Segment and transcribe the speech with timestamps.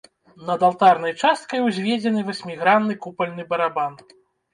[0.45, 3.93] Над алтарнай часткай узведзены васьмігранны купальны барабан.